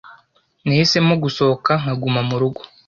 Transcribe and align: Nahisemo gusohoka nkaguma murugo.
Nahisemo 0.65 1.13
gusohoka 1.23 1.71
nkaguma 1.81 2.21
murugo. 2.29 2.61